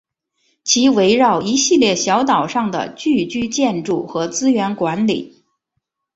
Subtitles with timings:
[0.63, 5.45] 其围绕一系列小岛上的聚居建筑和资源管理。